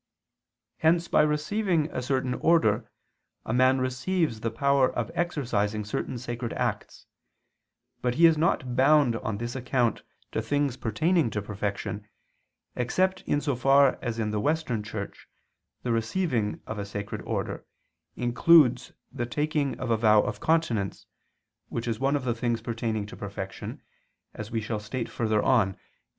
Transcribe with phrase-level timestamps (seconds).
[0.79, 2.89] Hence by receiving a certain order
[3.45, 7.05] a man receives the power of exercising certain sacred acts,
[8.01, 10.01] but he is not bound on this account
[10.31, 12.07] to things pertaining to perfection,
[12.75, 15.27] except in so far as in the Western Church
[15.83, 17.63] the receiving of a sacred order
[18.15, 21.05] includes the taking of a vow of continence,
[21.69, 23.79] which is one of the things pertaining to perfection,
[24.33, 25.79] as we shall state further on (Q.